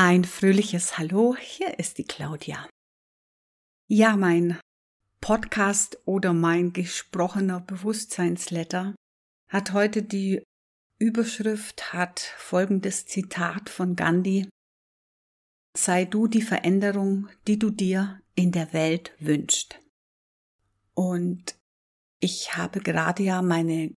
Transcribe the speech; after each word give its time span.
Ein 0.00 0.22
fröhliches 0.22 0.96
Hallo, 0.96 1.34
hier 1.34 1.80
ist 1.80 1.98
die 1.98 2.04
Claudia. 2.04 2.68
Ja, 3.88 4.16
mein 4.16 4.60
Podcast 5.20 5.98
oder 6.04 6.32
mein 6.32 6.72
gesprochener 6.72 7.58
Bewusstseinsletter 7.58 8.94
hat 9.48 9.72
heute 9.72 10.04
die 10.04 10.44
Überschrift, 11.00 11.92
hat 11.92 12.20
folgendes 12.20 13.06
Zitat 13.06 13.68
von 13.68 13.96
Gandhi. 13.96 14.48
Sei 15.76 16.04
du 16.04 16.28
die 16.28 16.42
Veränderung, 16.42 17.28
die 17.48 17.58
du 17.58 17.70
dir 17.70 18.22
in 18.36 18.52
der 18.52 18.72
Welt 18.72 19.16
wünschst. 19.18 19.80
Und 20.94 21.56
ich 22.20 22.56
habe 22.56 22.78
gerade 22.78 23.24
ja 23.24 23.42
meine 23.42 23.92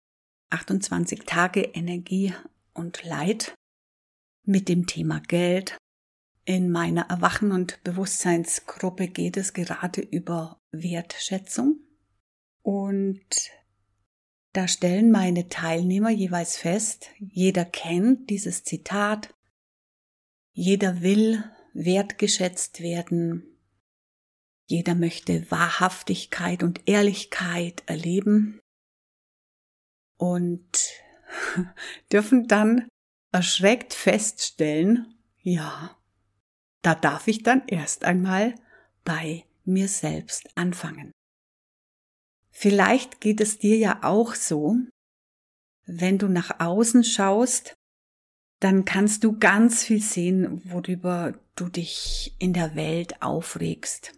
28 0.49 1.25
Tage 1.25 1.59
Energie 1.59 2.33
und 2.73 3.03
Leid 3.03 3.53
mit 4.45 4.69
dem 4.69 4.87
Thema 4.87 5.19
Geld 5.19 5.77
in 6.49 6.71
meiner 6.71 7.11
Erwachen- 7.11 7.51
und 7.51 7.83
Bewusstseinsgruppe 7.83 9.07
geht 9.07 9.37
es 9.37 9.53
gerade 9.53 10.01
über 10.01 10.59
Wertschätzung. 10.71 11.77
Und 12.63 13.51
da 14.53 14.67
stellen 14.67 15.11
meine 15.11 15.49
Teilnehmer 15.49 16.09
jeweils 16.09 16.57
fest, 16.57 17.11
jeder 17.19 17.65
kennt 17.65 18.31
dieses 18.31 18.63
Zitat, 18.63 19.31
jeder 20.51 21.03
will 21.03 21.43
wertgeschätzt 21.75 22.81
werden, 22.81 23.43
jeder 24.65 24.95
möchte 24.95 25.51
Wahrhaftigkeit 25.51 26.63
und 26.63 26.89
Ehrlichkeit 26.89 27.83
erleben 27.85 28.59
und 30.17 30.89
dürfen 32.11 32.47
dann 32.47 32.87
erschreckt 33.31 33.93
feststellen, 33.93 35.13
ja, 35.43 35.95
da 36.81 36.95
darf 36.95 37.27
ich 37.27 37.43
dann 37.43 37.67
erst 37.67 38.03
einmal 38.03 38.55
bei 39.03 39.45
mir 39.65 39.87
selbst 39.87 40.49
anfangen. 40.55 41.11
Vielleicht 42.51 43.21
geht 43.21 43.41
es 43.41 43.59
dir 43.59 43.77
ja 43.77 43.99
auch 44.03 44.35
so, 44.35 44.75
wenn 45.85 46.17
du 46.17 46.27
nach 46.27 46.59
außen 46.59 47.03
schaust, 47.03 47.73
dann 48.59 48.83
kannst 48.85 49.23
du 49.23 49.37
ganz 49.39 49.83
viel 49.83 50.01
sehen, 50.01 50.61
worüber 50.65 51.39
du 51.55 51.69
dich 51.69 52.35
in 52.39 52.53
der 52.53 52.75
Welt 52.75 53.21
aufregst. 53.21 54.13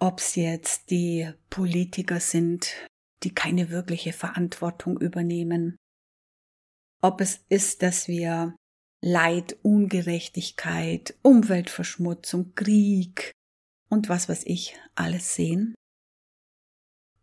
Ob's 0.00 0.34
jetzt 0.34 0.90
die 0.90 1.32
Politiker 1.48 2.18
sind, 2.18 2.74
die 3.22 3.32
keine 3.32 3.70
wirkliche 3.70 4.12
Verantwortung 4.12 5.00
übernehmen, 5.00 5.76
ob 7.00 7.20
es 7.20 7.44
ist, 7.48 7.82
dass 7.82 8.08
wir 8.08 8.56
Leid, 9.04 9.56
Ungerechtigkeit, 9.62 11.14
Umweltverschmutzung, 11.22 12.54
Krieg 12.54 13.32
und 13.88 14.08
was 14.08 14.28
weiß 14.28 14.44
ich 14.46 14.76
alles 14.94 15.34
sehen. 15.34 15.74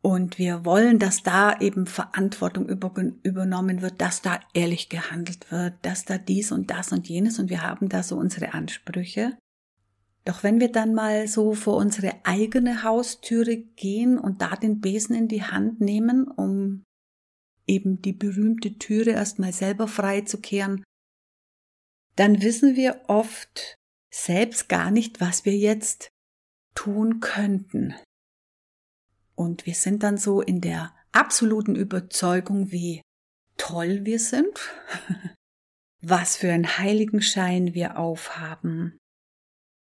Und 0.02 0.38
wir 0.38 0.66
wollen, 0.66 1.00
dass 1.00 1.24
da 1.24 1.60
eben 1.60 1.86
Verantwortung 1.86 2.70
übernommen 2.70 3.82
wird, 3.82 4.00
dass 4.00 4.22
da 4.22 4.40
ehrlich 4.54 4.90
gehandelt 4.90 5.52
wird, 5.52 5.74
dass 5.82 6.06
da 6.06 6.18
dies 6.18 6.52
und 6.52 6.70
das 6.70 6.92
und 6.92 7.10
jenes 7.10 7.40
und 7.40 7.50
wir 7.50 7.64
haben 7.64 7.90
da 7.90 8.04
so 8.04 8.18
unsere 8.18 8.54
Ansprüche. 8.54 9.38
Doch 10.26 10.44
wenn 10.44 10.60
wir 10.60 10.72
dann 10.72 10.94
mal 10.94 11.28
so 11.28 11.54
vor 11.54 11.78
unsere 11.78 12.14
eigene 12.24 12.84
Haustüre 12.84 13.58
gehen 13.58 14.18
und 14.18 14.42
da 14.42 14.56
den 14.56 14.80
Besen 14.80 15.16
in 15.16 15.28
die 15.28 15.44
Hand 15.44 15.82
nehmen, 15.82 16.28
um 16.28 16.84
eben 17.68 18.02
die 18.02 18.14
berühmte 18.14 18.78
Türe 18.78 19.12
erstmal 19.12 19.54
selber 19.54 19.88
frei 19.88 20.22
zu 20.22 20.40
kehren, 20.40 20.84
dann 22.20 22.42
wissen 22.42 22.76
wir 22.76 23.06
oft 23.08 23.78
selbst 24.14 24.68
gar 24.68 24.92
nicht, 24.92 25.22
was 25.22 25.46
wir 25.46 25.56
jetzt 25.56 26.10
tun 26.76 27.22
könnten. 27.22 27.96
Und 29.36 29.66
wir 29.66 29.74
sind 29.74 30.04
dann 30.04 30.18
so 30.18 30.42
in 30.42 30.60
der 30.60 30.94
absoluten 31.14 31.76
Überzeugung, 31.76 32.74
wie 32.74 33.02
toll 33.56 34.04
wir 34.04 34.20
sind, 34.20 34.60
was 36.02 36.36
für 36.36 36.52
einen 36.52 36.78
Heiligenschein 36.78 37.74
wir 37.74 37.98
aufhaben, 37.98 38.98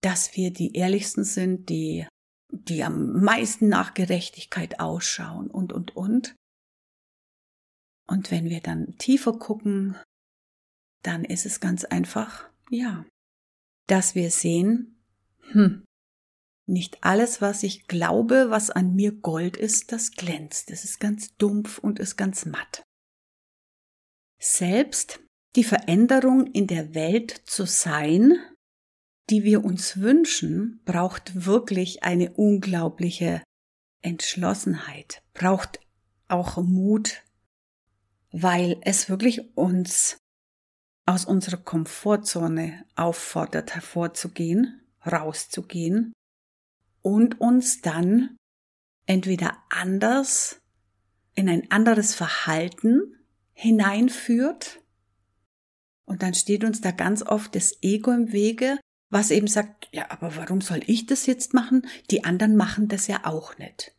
dass 0.01 0.35
wir 0.35 0.55
die 0.55 0.75
ehrlichsten 0.75 1.25
sind, 1.25 1.69
die, 1.69 2.07
die 2.51 2.83
am 2.83 3.23
meisten 3.23 3.69
nach 3.69 3.93
Gerechtigkeit 3.93 4.81
ausschauen 4.81 5.51
und, 5.51 5.75
und, 5.75 5.95
und. 5.95 6.35
Und 8.07 8.31
wenn 8.31 8.49
wir 8.49 8.63
dann 8.63 8.97
tiefer 8.97 9.35
gucken, 9.39 9.99
dann 11.03 11.25
ist 11.25 11.47
es 11.47 11.61
ganz 11.61 11.85
einfach, 11.85 12.49
ja, 12.71 13.05
dass 13.87 14.15
wir 14.15 14.31
sehen, 14.31 15.03
hm, 15.51 15.85
nicht 16.67 17.03
alles, 17.03 17.41
was 17.41 17.63
ich 17.63 17.89
glaube, 17.89 18.47
was 18.49 18.71
an 18.71 18.95
mir 18.95 19.13
Gold 19.13 19.57
ist, 19.57 19.93
das 19.93 20.13
glänzt. 20.13 20.71
Es 20.71 20.85
ist 20.85 21.01
ganz 21.01 21.37
dumpf 21.37 21.79
und 21.79 21.99
ist 21.99 22.17
ganz 22.17 22.47
matt. 22.47 22.85
Selbst 24.41 25.21
die 25.57 25.65
Veränderung 25.65 26.47
in 26.47 26.67
der 26.67 26.95
Welt 26.95 27.43
zu 27.47 27.67
sein, 27.67 28.39
die 29.29 29.45
wir 29.45 29.65
uns 29.65 30.01
wünschen, 30.01 30.81
braucht 30.85 31.47
wirklich 31.47 32.03
eine 32.03 32.33
unglaubliche 32.33 33.43
Entschlossenheit, 34.03 35.23
braucht 35.35 35.81
auch 36.29 36.57
Mut, 36.63 37.23
weil 38.31 38.81
es 38.83 39.09
wirklich 39.09 39.57
uns 39.57 40.17
aus 41.07 41.25
unserer 41.25 41.57
Komfortzone 41.57 42.85
auffordert, 42.97 43.75
hervorzugehen, 43.75 44.81
rauszugehen 45.05 46.13
und 47.03 47.41
uns 47.41 47.81
dann 47.81 48.37
entweder 49.07 49.57
anders 49.69 50.61
in 51.35 51.49
ein 51.49 51.71
anderes 51.71 52.15
Verhalten 52.15 53.19
hineinführt 53.53 54.83
und 56.05 56.23
dann 56.23 56.35
steht 56.35 56.65
uns 56.65 56.81
da 56.81 56.91
ganz 56.91 57.23
oft 57.23 57.55
das 57.55 57.79
Ego 57.83 58.11
im 58.11 58.33
Wege, 58.33 58.79
was 59.11 59.31
eben 59.31 59.47
sagt, 59.47 59.89
ja, 59.93 60.11
aber 60.11 60.37
warum 60.37 60.61
soll 60.61 60.81
ich 60.87 61.07
das 61.07 61.27
jetzt 61.27 61.55
machen? 61.55 61.87
Die 62.11 62.25
anderen 62.25 62.57
machen 62.57 62.89
das 62.89 63.07
ja 63.07 63.25
auch 63.25 63.59
nicht. 63.59 63.95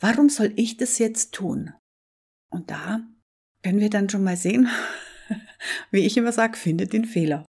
Warum 0.00 0.28
soll 0.28 0.52
ich 0.56 0.76
das 0.76 0.98
jetzt 0.98 1.32
tun? 1.32 1.72
Und 2.50 2.70
da 2.70 3.00
können 3.62 3.80
wir 3.80 3.90
dann 3.90 4.08
schon 4.08 4.22
mal 4.22 4.36
sehen, 4.36 4.68
wie 5.90 6.00
ich 6.00 6.16
immer 6.16 6.32
sage, 6.32 6.56
findet 6.56 6.92
den 6.92 7.04
Fehler. 7.04 7.44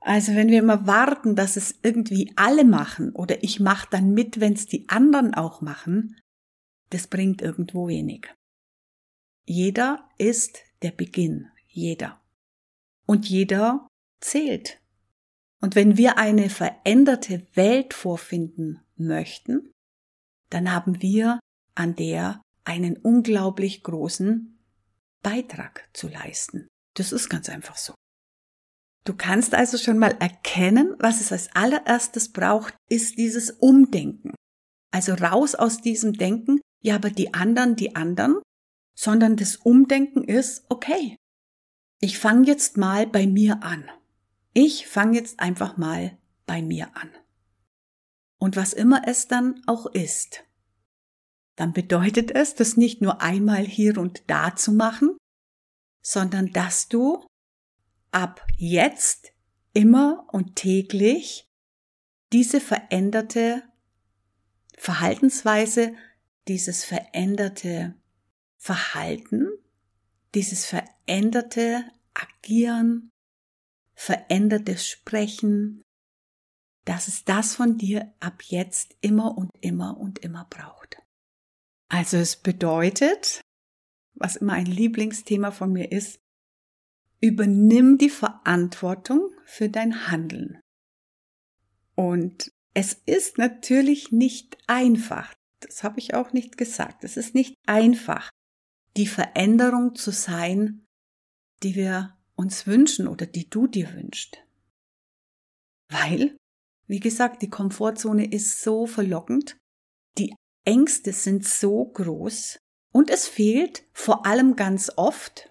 Also 0.00 0.34
wenn 0.34 0.48
wir 0.48 0.60
immer 0.60 0.86
warten, 0.86 1.34
dass 1.34 1.56
es 1.56 1.78
irgendwie 1.82 2.32
alle 2.36 2.64
machen 2.64 3.12
oder 3.12 3.42
ich 3.42 3.60
mache 3.60 3.88
dann 3.90 4.14
mit, 4.14 4.40
wenn 4.40 4.52
es 4.52 4.66
die 4.66 4.88
anderen 4.88 5.34
auch 5.34 5.60
machen, 5.60 6.20
das 6.90 7.06
bringt 7.06 7.42
irgendwo 7.42 7.88
wenig. 7.88 8.32
Jeder 9.44 10.08
ist 10.18 10.62
der 10.82 10.92
Beginn, 10.92 11.48
jeder. 11.66 12.20
Und 13.06 13.28
jeder 13.28 13.88
zählt. 14.20 14.80
Und 15.60 15.74
wenn 15.74 15.96
wir 15.96 16.18
eine 16.18 16.50
veränderte 16.50 17.46
Welt 17.54 17.94
vorfinden 17.94 18.80
möchten, 18.96 19.72
dann 20.50 20.72
haben 20.72 21.02
wir 21.02 21.40
an 21.74 21.96
der 21.96 22.42
einen 22.64 22.96
unglaublich 22.96 23.82
großen 23.82 24.57
Beitrag 25.22 25.88
zu 25.92 26.08
leisten. 26.08 26.68
Das 26.94 27.12
ist 27.12 27.28
ganz 27.28 27.48
einfach 27.48 27.76
so. 27.76 27.94
Du 29.04 29.14
kannst 29.14 29.54
also 29.54 29.78
schon 29.78 29.98
mal 29.98 30.16
erkennen, 30.20 30.94
was 30.98 31.20
es 31.20 31.32
als 31.32 31.54
allererstes 31.54 32.32
braucht, 32.32 32.74
ist 32.90 33.16
dieses 33.16 33.50
Umdenken. 33.50 34.34
Also 34.90 35.14
raus 35.14 35.54
aus 35.54 35.80
diesem 35.80 36.12
Denken, 36.12 36.60
ja, 36.82 36.96
aber 36.96 37.10
die 37.10 37.34
anderen, 37.34 37.76
die 37.76 37.96
anderen, 37.96 38.36
sondern 38.94 39.36
das 39.36 39.56
Umdenken 39.56 40.24
ist, 40.24 40.64
okay, 40.68 41.16
ich 42.00 42.18
fange 42.18 42.46
jetzt 42.46 42.76
mal 42.76 43.06
bei 43.06 43.26
mir 43.26 43.62
an. 43.62 43.90
Ich 44.54 44.86
fange 44.86 45.16
jetzt 45.16 45.40
einfach 45.40 45.76
mal 45.76 46.18
bei 46.46 46.62
mir 46.62 46.96
an. 46.96 47.10
Und 48.38 48.56
was 48.56 48.72
immer 48.72 49.02
es 49.06 49.26
dann 49.26 49.62
auch 49.66 49.86
ist, 49.86 50.44
dann 51.58 51.72
bedeutet 51.72 52.30
es, 52.30 52.54
das 52.54 52.76
nicht 52.76 53.00
nur 53.00 53.20
einmal 53.20 53.64
hier 53.64 53.98
und 53.98 54.22
da 54.30 54.54
zu 54.54 54.70
machen, 54.70 55.18
sondern 56.00 56.52
dass 56.52 56.86
du 56.86 57.26
ab 58.12 58.46
jetzt 58.56 59.32
immer 59.72 60.28
und 60.30 60.54
täglich 60.54 61.48
diese 62.32 62.60
veränderte 62.60 63.64
Verhaltensweise, 64.76 65.96
dieses 66.46 66.84
veränderte 66.84 67.96
Verhalten, 68.56 69.48
dieses 70.36 70.64
veränderte 70.64 71.84
Agieren, 72.14 73.10
verändertes 73.96 74.86
Sprechen, 74.86 75.82
dass 76.84 77.08
es 77.08 77.24
das 77.24 77.56
von 77.56 77.78
dir 77.78 78.14
ab 78.20 78.44
jetzt 78.44 78.96
immer 79.00 79.36
und 79.36 79.50
immer 79.60 79.98
und 79.98 80.20
immer 80.20 80.46
braucht. 80.48 81.02
Also 81.88 82.18
es 82.18 82.36
bedeutet, 82.36 83.40
was 84.14 84.36
immer 84.36 84.54
ein 84.54 84.66
Lieblingsthema 84.66 85.50
von 85.50 85.72
mir 85.72 85.90
ist, 85.90 86.20
übernimm 87.20 87.98
die 87.98 88.10
Verantwortung 88.10 89.30
für 89.44 89.68
dein 89.68 90.08
Handeln. 90.08 90.60
Und 91.94 92.52
es 92.74 92.92
ist 93.06 93.38
natürlich 93.38 94.12
nicht 94.12 94.56
einfach, 94.66 95.34
das 95.60 95.82
habe 95.82 95.98
ich 95.98 96.14
auch 96.14 96.32
nicht 96.32 96.56
gesagt, 96.56 97.02
es 97.02 97.16
ist 97.16 97.34
nicht 97.34 97.56
einfach, 97.66 98.30
die 98.96 99.06
Veränderung 99.06 99.94
zu 99.94 100.12
sein, 100.12 100.86
die 101.62 101.74
wir 101.74 102.16
uns 102.36 102.66
wünschen 102.66 103.08
oder 103.08 103.26
die 103.26 103.48
du 103.50 103.66
dir 103.66 103.92
wünschst. 103.94 104.38
Weil, 105.88 106.36
wie 106.86 107.00
gesagt, 107.00 107.42
die 107.42 107.50
Komfortzone 107.50 108.30
ist 108.30 108.60
so 108.60 108.86
verlockend, 108.86 109.56
die 110.18 110.34
Ängste 110.68 111.14
sind 111.14 111.46
so 111.46 111.82
groß 111.82 112.60
und 112.92 113.08
es 113.08 113.26
fehlt 113.26 113.84
vor 113.94 114.26
allem 114.26 114.54
ganz 114.54 114.92
oft, 114.96 115.50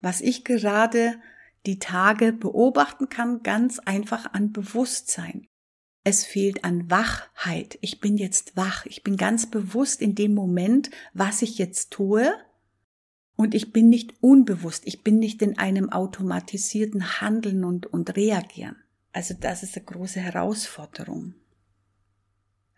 was 0.00 0.22
ich 0.22 0.46
gerade 0.46 1.20
die 1.66 1.78
Tage 1.78 2.32
beobachten 2.32 3.10
kann, 3.10 3.42
ganz 3.42 3.80
einfach 3.80 4.32
an 4.32 4.52
Bewusstsein. 4.52 5.46
Es 6.04 6.24
fehlt 6.24 6.64
an 6.64 6.90
Wachheit. 6.90 7.76
Ich 7.82 8.00
bin 8.00 8.16
jetzt 8.16 8.56
wach. 8.56 8.86
Ich 8.86 9.02
bin 9.02 9.18
ganz 9.18 9.50
bewusst 9.50 10.00
in 10.00 10.14
dem 10.14 10.32
Moment, 10.32 10.90
was 11.12 11.42
ich 11.42 11.58
jetzt 11.58 11.90
tue. 11.90 12.32
Und 13.36 13.54
ich 13.54 13.74
bin 13.74 13.90
nicht 13.90 14.22
unbewusst. 14.22 14.84
Ich 14.86 15.02
bin 15.02 15.18
nicht 15.18 15.42
in 15.42 15.58
einem 15.58 15.92
automatisierten 15.92 17.20
Handeln 17.20 17.62
und, 17.62 17.84
und 17.84 18.16
Reagieren. 18.16 18.76
Also 19.12 19.34
das 19.38 19.62
ist 19.62 19.76
eine 19.76 19.84
große 19.84 20.20
Herausforderung. 20.20 21.34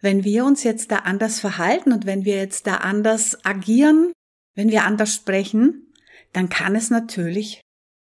Wenn 0.00 0.24
wir 0.24 0.44
uns 0.44 0.62
jetzt 0.62 0.90
da 0.92 0.98
anders 0.98 1.40
verhalten 1.40 1.92
und 1.92 2.06
wenn 2.06 2.24
wir 2.24 2.36
jetzt 2.36 2.66
da 2.66 2.76
anders 2.76 3.44
agieren, 3.44 4.12
wenn 4.54 4.70
wir 4.70 4.84
anders 4.84 5.14
sprechen, 5.14 5.92
dann 6.32 6.48
kann 6.48 6.76
es 6.76 6.90
natürlich 6.90 7.60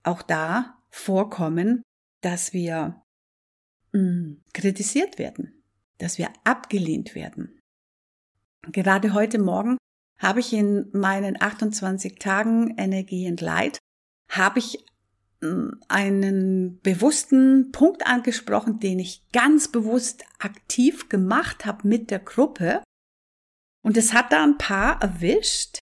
auch 0.03 0.21
da 0.21 0.77
vorkommen, 0.89 1.83
dass 2.21 2.53
wir 2.53 3.01
mh, 3.93 3.99
hm, 3.99 4.43
kritisiert 4.53 5.17
werden, 5.17 5.63
dass 5.97 6.17
wir 6.17 6.29
abgelehnt 6.43 7.15
werden. 7.15 7.59
Gerade 8.71 9.13
heute 9.13 9.39
Morgen 9.39 9.77
habe 10.19 10.39
ich 10.39 10.51
in 10.51 10.89
meinen 10.91 11.41
28 11.41 12.15
Tagen 12.19 12.75
Energie 12.77 13.29
und 13.29 13.39
Leid, 13.39 13.79
habe 14.29 14.59
ich 14.59 14.83
einen 15.87 16.79
bewussten 16.81 17.71
Punkt 17.71 18.07
angesprochen, 18.07 18.79
den 18.79 18.99
ich 18.99 19.23
ganz 19.31 19.67
bewusst 19.67 20.25
aktiv 20.39 21.09
gemacht 21.09 21.65
habe 21.65 21.87
mit 21.87 22.09
der 22.09 22.19
Gruppe. 22.19 22.81
Und 23.83 23.97
es 23.97 24.13
hat 24.13 24.31
da 24.31 24.43
ein 24.43 24.57
paar 24.57 25.01
erwischt. 25.01 25.79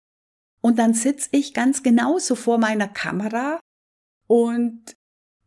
Und 0.61 0.79
dann 0.79 0.93
sitze 0.93 1.29
ich 1.31 1.53
ganz 1.53 1.83
genauso 1.83 2.35
vor 2.35 2.57
meiner 2.57 2.87
Kamera 2.87 3.59
und 4.27 4.95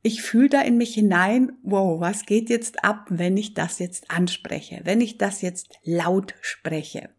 ich 0.03 0.23
fühle 0.23 0.49
da 0.49 0.63
in 0.63 0.77
mich 0.77 0.95
hinein, 0.95 1.59
wow, 1.63 2.01
was 2.01 2.25
geht 2.25 2.49
jetzt 2.51 2.85
ab, 2.85 3.07
wenn 3.11 3.37
ich 3.37 3.55
das 3.55 3.79
jetzt 3.79 4.11
anspreche, 4.11 4.81
wenn 4.85 5.01
ich 5.01 5.19
das 5.19 5.43
jetzt 5.43 5.79
laut 5.83 6.35
spreche. 6.41 7.11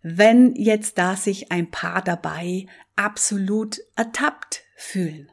Wenn 0.00 0.54
jetzt 0.54 0.98
da 0.98 1.16
sich 1.16 1.52
ein 1.52 1.70
Paar 1.70 2.02
dabei 2.02 2.66
absolut 2.96 3.80
ertappt 3.94 4.62
fühlen. 4.76 5.30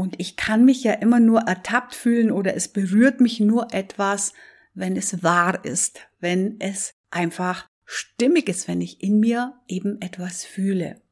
Und 0.00 0.18
ich 0.18 0.36
kann 0.36 0.64
mich 0.64 0.82
ja 0.82 0.94
immer 0.94 1.20
nur 1.20 1.40
ertappt 1.40 1.94
fühlen 1.94 2.30
oder 2.30 2.54
es 2.54 2.68
berührt 2.68 3.20
mich 3.20 3.38
nur 3.38 3.74
etwas, 3.74 4.32
wenn 4.72 4.96
es 4.96 5.22
wahr 5.22 5.62
ist, 5.62 6.00
wenn 6.20 6.58
es 6.58 6.94
einfach 7.10 7.68
stimmig 7.84 8.48
ist, 8.48 8.66
wenn 8.66 8.80
ich 8.80 9.02
in 9.02 9.20
mir 9.20 9.60
eben 9.68 10.00
etwas 10.00 10.42
fühle. 10.42 11.02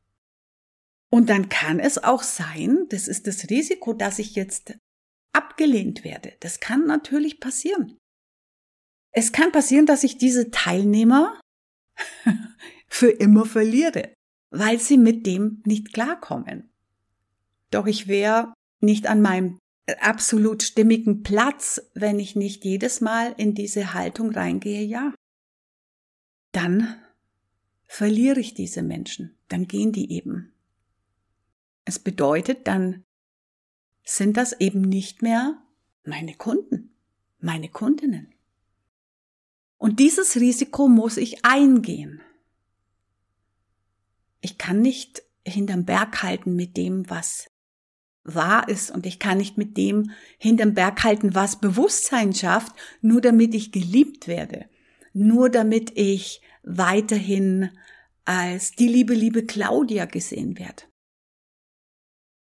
Und 1.10 1.28
dann 1.28 1.50
kann 1.50 1.80
es 1.80 2.02
auch 2.02 2.22
sein, 2.22 2.86
das 2.88 3.08
ist 3.08 3.26
das 3.26 3.50
Risiko, 3.50 3.92
dass 3.92 4.18
ich 4.18 4.34
jetzt 4.34 4.78
abgelehnt 5.34 6.02
werde. 6.02 6.32
Das 6.40 6.58
kann 6.58 6.86
natürlich 6.86 7.40
passieren. 7.40 7.98
Es 9.10 9.32
kann 9.32 9.52
passieren, 9.52 9.84
dass 9.84 10.02
ich 10.02 10.16
diese 10.16 10.50
Teilnehmer 10.50 11.38
für 12.88 13.10
immer 13.10 13.44
verliere, 13.44 14.14
weil 14.48 14.80
sie 14.80 14.96
mit 14.96 15.26
dem 15.26 15.62
nicht 15.66 15.92
klarkommen. 15.92 16.72
Doch 17.70 17.86
ich 17.86 18.08
wäre 18.08 18.54
nicht 18.80 19.06
an 19.06 19.20
meinem 19.20 19.58
absolut 20.00 20.62
stimmigen 20.62 21.22
Platz, 21.22 21.80
wenn 21.94 22.18
ich 22.18 22.36
nicht 22.36 22.64
jedes 22.64 23.00
Mal 23.00 23.34
in 23.36 23.54
diese 23.54 23.94
Haltung 23.94 24.30
reingehe, 24.30 24.82
ja. 24.82 25.14
Dann 26.52 26.96
verliere 27.86 28.40
ich 28.40 28.54
diese 28.54 28.82
Menschen, 28.82 29.36
dann 29.48 29.66
gehen 29.66 29.92
die 29.92 30.12
eben. 30.12 30.52
Es 31.84 31.98
bedeutet, 31.98 32.66
dann 32.66 33.04
sind 34.04 34.36
das 34.36 34.58
eben 34.60 34.82
nicht 34.82 35.22
mehr 35.22 35.62
meine 36.04 36.34
Kunden, 36.34 36.94
meine 37.40 37.68
Kundinnen. 37.68 38.34
Und 39.78 40.00
dieses 40.00 40.36
Risiko 40.36 40.88
muss 40.88 41.16
ich 41.16 41.44
eingehen. 41.44 42.20
Ich 44.40 44.58
kann 44.58 44.82
nicht 44.82 45.22
hinterm 45.46 45.84
Berg 45.84 46.22
halten 46.22 46.56
mit 46.56 46.76
dem, 46.76 47.08
was 47.08 47.50
wahr 48.34 48.68
ist 48.68 48.90
und 48.90 49.06
ich 49.06 49.18
kann 49.18 49.38
nicht 49.38 49.58
mit 49.58 49.76
dem 49.76 50.10
hinterm 50.38 50.74
Berg 50.74 51.02
halten, 51.04 51.34
was 51.34 51.60
Bewusstsein 51.60 52.34
schafft, 52.34 52.74
nur 53.00 53.20
damit 53.20 53.54
ich 53.54 53.72
geliebt 53.72 54.28
werde, 54.28 54.66
nur 55.12 55.50
damit 55.50 55.92
ich 55.96 56.40
weiterhin 56.62 57.70
als 58.24 58.72
die 58.72 58.88
liebe, 58.88 59.14
liebe 59.14 59.44
Claudia 59.44 60.04
gesehen 60.04 60.58
werde. 60.58 60.82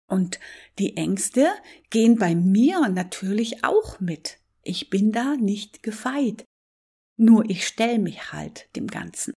Und 0.09 0.39
die 0.77 0.97
Ängste 0.97 1.47
gehen 1.89 2.17
bei 2.17 2.35
mir 2.35 2.89
natürlich 2.89 3.63
auch 3.63 4.01
mit. 4.01 4.39
Ich 4.61 4.89
bin 4.89 5.13
da 5.13 5.37
nicht 5.37 5.83
gefeit. 5.83 6.43
Nur 7.17 7.49
ich 7.49 7.65
stelle 7.65 7.99
mich 7.99 8.33
halt 8.33 8.67
dem 8.75 8.87
Ganzen. 8.87 9.33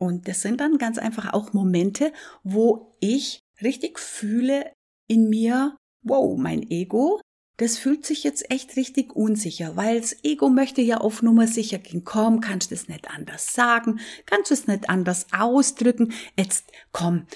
Und 0.00 0.26
das 0.26 0.42
sind 0.42 0.60
dann 0.60 0.78
ganz 0.78 0.98
einfach 0.98 1.32
auch 1.32 1.52
Momente, 1.52 2.12
wo 2.42 2.96
ich 2.98 3.41
richtig 3.62 3.98
fühle 3.98 4.72
in 5.08 5.28
mir, 5.28 5.76
wow, 6.02 6.38
mein 6.38 6.62
Ego, 6.70 7.20
das 7.58 7.78
fühlt 7.78 8.04
sich 8.04 8.24
jetzt 8.24 8.50
echt 8.50 8.76
richtig 8.76 9.14
unsicher, 9.14 9.76
weil 9.76 10.00
das 10.00 10.24
Ego 10.24 10.48
möchte 10.48 10.80
ja 10.80 10.98
auf 10.98 11.22
Nummer 11.22 11.46
sicher 11.46 11.78
gehen. 11.78 12.02
Komm, 12.04 12.40
kannst 12.40 12.70
du 12.70 12.74
es 12.74 12.88
nicht 12.88 13.10
anders 13.10 13.52
sagen, 13.52 14.00
kannst 14.26 14.50
du 14.50 14.54
es 14.54 14.66
nicht 14.66 14.88
anders 14.88 15.26
ausdrücken. 15.32 16.12
Jetzt 16.36 16.72
komm, 16.92 17.26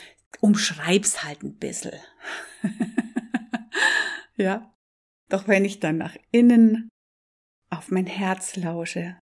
umschreib's 0.41 1.23
halt 1.23 1.43
ein 1.43 1.57
bisschen. 1.57 2.01
ja. 4.37 4.73
Doch 5.29 5.49
wenn 5.49 5.65
ich 5.65 5.81
dann 5.81 5.99
nach 5.99 6.17
innen 6.31 6.89
auf 7.69 7.91
mein 7.91 8.07
Herz 8.07 8.57
lausche, 8.57 9.19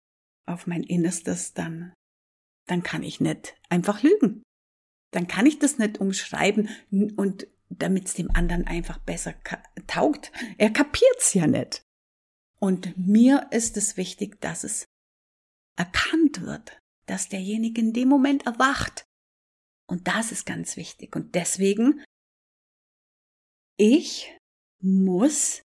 auf 0.46 0.66
mein 0.66 0.84
Innerstes, 0.84 1.54
dann, 1.54 1.94
dann 2.68 2.84
kann 2.84 3.04
ich 3.04 3.20
nicht 3.20 3.56
einfach 3.70 4.02
lügen. 4.02 4.44
Dann 5.12 5.28
kann 5.28 5.46
ich 5.46 5.60
das 5.60 5.78
nicht 5.78 6.00
umschreiben 6.00 6.70
und 7.16 7.48
damit 7.70 8.08
es 8.08 8.14
dem 8.14 8.32
anderen 8.32 8.68
einfach 8.68 9.00
besser 9.00 9.36
taugt. 9.88 10.32
Er 10.58 10.72
kapiert's 10.72 11.34
ja 11.34 11.48
nicht. 11.48 11.84
Und 12.60 12.98
mir 12.98 13.48
ist 13.52 13.78
es 13.78 13.96
wichtig, 13.96 14.42
dass 14.42 14.64
es 14.64 14.88
erkannt 15.76 16.42
wird, 16.42 16.80
dass 17.06 17.30
derjenige 17.30 17.80
in 17.80 17.94
dem 17.94 18.10
Moment 18.10 18.46
erwacht 18.46 19.06
und 19.90 20.08
das 20.08 20.32
ist 20.32 20.46
ganz 20.46 20.78
wichtig. 20.78 21.16
Und 21.16 21.34
deswegen, 21.34 22.04
ich 23.76 24.32
muss 24.80 25.64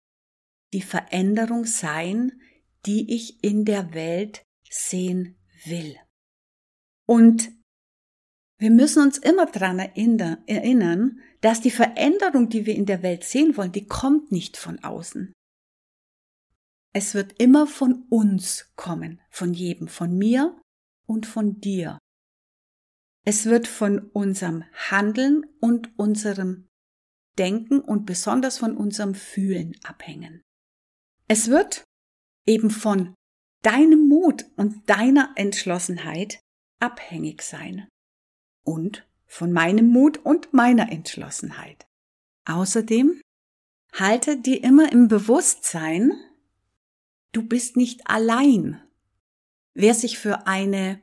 die 0.74 0.84
Veränderung 0.84 1.66
sein, 1.66 2.40
die 2.86 3.14
ich 3.14 3.44
in 3.44 3.66
der 3.66 3.94
Welt 3.94 4.46
sehen 4.70 5.38
will. 5.66 5.98
Und 7.08 7.52
wir 8.62 8.70
müssen 8.70 9.02
uns 9.02 9.18
immer 9.18 9.48
daran 9.48 9.80
erinnern, 9.80 11.20
dass 11.42 11.62
die 11.62 11.72
Veränderung, 11.72 12.48
die 12.48 12.68
wir 12.68 12.76
in 12.76 12.86
der 12.86 13.02
Welt 13.02 13.24
sehen 13.24 13.58
wollen, 13.58 13.72
die 13.72 13.88
kommt 13.88 14.32
nicht 14.32 14.56
von 14.56 14.78
außen. 14.84 15.34
Es 16.94 17.16
wird 17.16 17.42
immer 17.42 17.66
von 17.66 18.06
uns 18.10 18.72
kommen, 18.76 19.20
von 19.32 19.56
jedem, 19.56 19.88
von 19.88 20.16
mir 20.16 20.62
und 21.08 21.26
von 21.26 21.60
dir. 21.60 21.98
Es 23.26 23.48
wird 23.48 23.68
von 23.68 24.12
unserem 24.12 24.64
Handeln 24.92 25.44
und 25.60 25.98
unserem 25.98 26.68
Denken 27.40 27.80
und 27.80 28.06
besonders 28.06 28.60
von 28.60 28.78
unserem 28.78 29.16
Fühlen 29.16 29.76
abhängen. 29.84 30.44
Es 31.28 31.48
wird 31.48 31.84
eben 32.46 32.70
von 32.70 33.16
deinem 33.64 34.08
Mut 34.08 34.46
und 34.56 34.88
deiner 34.88 35.34
Entschlossenheit 35.36 36.40
abhängig 36.80 37.42
sein. 37.42 37.88
Und 38.64 39.06
von 39.26 39.52
meinem 39.52 39.88
Mut 39.88 40.18
und 40.18 40.54
meiner 40.54 40.92
Entschlossenheit. 40.92 41.88
Außerdem 42.46 43.22
halte 43.94 44.38
dir 44.38 44.64
immer 44.64 44.92
im 44.92 45.08
Bewusstsein, 45.08 46.12
du 47.32 47.44
bist 47.44 47.78
nicht 47.78 48.08
allein. 48.08 48.82
Wer 49.74 49.94
sich 49.94 50.20
für 50.20 50.48
eine 50.48 51.00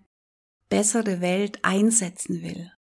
bessere 0.69 1.21
Welt 1.21 1.65
einsetzen 1.65 2.43
will. 2.43 2.71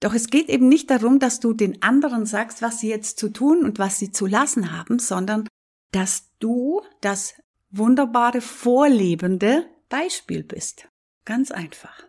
Doch 0.00 0.14
es 0.14 0.28
geht 0.28 0.48
eben 0.48 0.68
nicht 0.68 0.90
darum, 0.90 1.18
dass 1.18 1.40
du 1.40 1.52
den 1.52 1.82
anderen 1.82 2.26
sagst, 2.26 2.62
was 2.62 2.78
sie 2.78 2.88
jetzt 2.88 3.18
zu 3.18 3.30
tun 3.30 3.64
und 3.64 3.78
was 3.78 3.98
sie 3.98 4.12
zu 4.12 4.26
lassen 4.26 4.70
haben, 4.70 4.98
sondern 4.98 5.48
dass 5.92 6.30
du 6.40 6.82
das 7.00 7.34
wunderbare, 7.70 8.40
vorlebende 8.40 9.66
Beispiel 9.88 10.44
bist. 10.44 10.88
Ganz 11.24 11.50
einfach. 11.50 12.04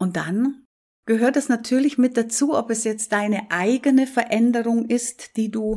Und 0.00 0.16
dann 0.16 0.64
gehört 1.06 1.36
es 1.36 1.48
natürlich 1.48 1.98
mit 1.98 2.16
dazu, 2.16 2.56
ob 2.56 2.70
es 2.70 2.84
jetzt 2.84 3.12
deine 3.12 3.50
eigene 3.50 4.06
Veränderung 4.06 4.88
ist, 4.88 5.36
die 5.36 5.50
du 5.50 5.76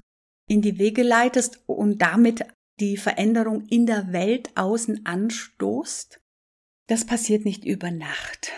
in 0.49 0.61
die 0.61 0.79
Wege 0.79 1.03
leitest 1.03 1.63
und 1.67 2.01
damit 2.01 2.45
die 2.79 2.97
Veränderung 2.97 3.65
in 3.67 3.85
der 3.85 4.13
Welt 4.13 4.55
außen 4.55 5.05
anstoßt. 5.05 6.19
Das 6.87 7.05
passiert 7.05 7.45
nicht 7.45 7.65
über 7.65 7.91
Nacht. 7.91 8.51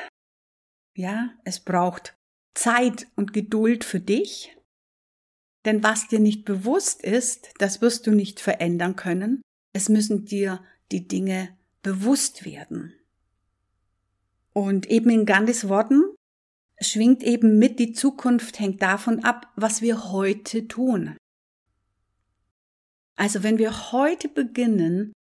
Ja, 0.98 1.34
es 1.44 1.60
braucht 1.60 2.16
Zeit 2.56 3.08
und 3.16 3.34
Geduld 3.34 3.84
für 3.84 4.00
dich. 4.00 4.56
Denn 5.66 5.84
was 5.84 6.08
dir 6.08 6.20
nicht 6.20 6.46
bewusst 6.46 7.02
ist, 7.02 7.54
das 7.58 7.82
wirst 7.82 8.08
du 8.08 8.12
nicht 8.12 8.40
verändern 8.40 8.96
können. 8.96 9.42
Es 9.74 9.90
müssen 9.90 10.26
dir 10.26 10.64
die 10.92 11.08
Dinge 11.08 11.58
bewusst 11.82 12.46
werden. 12.46 12.94
Und 14.56 14.86
eben 14.90 15.10
in 15.10 15.26
Gandhis 15.26 15.68
Worten 15.68 16.04
schwingt 16.80 17.24
eben 17.24 17.60
mit, 17.60 17.80
die 17.80 17.92
Zukunft 17.92 18.60
hängt 18.60 18.82
davon 18.82 19.24
ab, 19.24 19.52
was 19.56 19.82
wir 19.82 20.12
heute 20.12 20.68
tun. 20.68 21.18
Also 23.18 23.44
wenn 23.44 23.58
wir 23.58 23.92
heute 23.92 24.30
beginnen, 24.30 25.14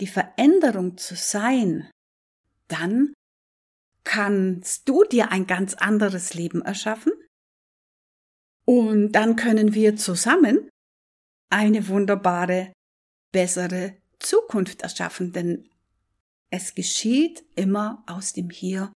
die 0.00 0.06
Veränderung 0.06 0.96
zu 0.96 1.14
sein, 1.14 1.90
dann 2.68 3.14
kannst 4.04 4.88
du 4.88 5.04
dir 5.04 5.30
ein 5.30 5.46
ganz 5.46 5.74
anderes 5.74 6.34
Leben 6.34 6.62
erschaffen 6.62 7.12
und 8.66 9.12
dann 9.12 9.36
können 9.36 9.74
wir 9.74 9.96
zusammen 9.96 10.68
eine 11.50 11.88
wunderbare, 11.88 12.72
bessere 13.32 13.96
Zukunft 14.18 14.82
erschaffen, 14.82 15.32
denn 15.32 15.68
es 16.54 16.76
geschieht 16.76 17.44
immer 17.56 18.04
aus 18.06 18.32
dem 18.32 18.48
Hier 18.48 18.92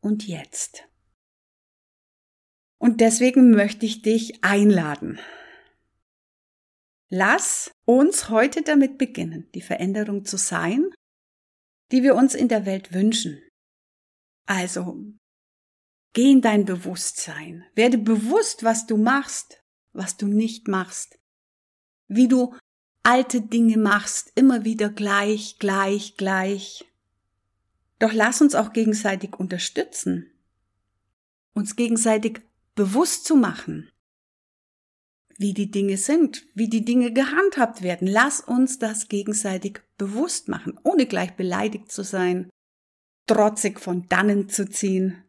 und 0.00 0.26
Jetzt. 0.26 0.88
Und 2.78 3.00
deswegen 3.00 3.52
möchte 3.52 3.86
ich 3.86 4.02
dich 4.02 4.42
einladen. 4.42 5.20
Lass 7.08 7.70
uns 7.84 8.28
heute 8.28 8.62
damit 8.62 8.98
beginnen, 8.98 9.48
die 9.54 9.60
Veränderung 9.60 10.24
zu 10.24 10.36
sein, 10.36 10.92
die 11.92 12.02
wir 12.02 12.16
uns 12.16 12.34
in 12.34 12.48
der 12.48 12.66
Welt 12.66 12.92
wünschen. 12.92 13.40
Also, 14.46 15.04
geh 16.12 16.32
in 16.32 16.40
dein 16.40 16.64
Bewusstsein, 16.64 17.64
werde 17.76 17.98
bewusst, 17.98 18.64
was 18.64 18.84
du 18.86 18.96
machst, 18.96 19.62
was 19.92 20.16
du 20.16 20.26
nicht 20.26 20.66
machst, 20.66 21.20
wie 22.08 22.26
du 22.26 22.56
alte 23.04 23.42
Dinge 23.42 23.78
machst, 23.78 24.32
immer 24.34 24.64
wieder 24.64 24.88
gleich, 24.88 25.60
gleich, 25.60 26.16
gleich. 26.16 26.84
Doch 27.98 28.12
lass 28.12 28.40
uns 28.42 28.54
auch 28.54 28.72
gegenseitig 28.72 29.34
unterstützen, 29.38 30.30
uns 31.54 31.76
gegenseitig 31.76 32.42
bewusst 32.74 33.24
zu 33.24 33.36
machen, 33.36 33.90
wie 35.38 35.54
die 35.54 35.70
Dinge 35.70 35.96
sind, 35.96 36.44
wie 36.54 36.68
die 36.68 36.84
Dinge 36.84 37.12
gehandhabt 37.12 37.82
werden. 37.82 38.06
Lass 38.06 38.40
uns 38.40 38.78
das 38.78 39.08
gegenseitig 39.08 39.80
bewusst 39.98 40.48
machen, 40.48 40.78
ohne 40.82 41.06
gleich 41.06 41.34
beleidigt 41.36 41.90
zu 41.90 42.04
sein, 42.04 42.50
trotzig 43.26 43.80
von 43.80 44.08
dannen 44.08 44.48
zu 44.48 44.68
ziehen. 44.68 45.22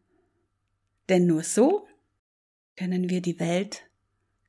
Denn 1.08 1.26
nur 1.26 1.42
so 1.42 1.86
können 2.76 3.10
wir 3.10 3.22
die 3.22 3.40
Welt 3.40 3.82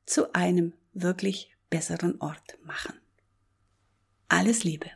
zu 0.06 0.34
einem 0.34 0.74
wirklich 0.94 1.56
besseren 1.70 2.20
Ort 2.20 2.58
machen. 2.64 2.94
Alles 4.28 4.64
Liebe. 4.64 4.92